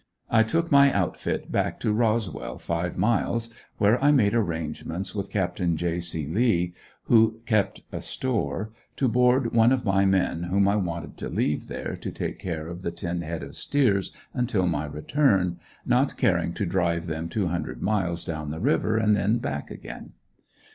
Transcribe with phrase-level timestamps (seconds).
[0.31, 5.61] I took my outfit back to Roswell, five miles, where I made arrangements with Capt.
[5.75, 5.99] J.
[5.99, 6.25] C.
[6.25, 11.29] Lea, who kept a store, to board one of my men whom I wanted to
[11.29, 16.17] leave there to take care of the ten head of steers until my return, not
[16.17, 20.13] caring to drive them two hundred miles down the river and then back again.